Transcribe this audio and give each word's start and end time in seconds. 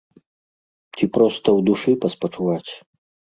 Ці 0.97 1.07
проста 1.17 1.43
ў 1.43 1.59
душы 1.67 1.91
паспачуваць. 2.07 2.71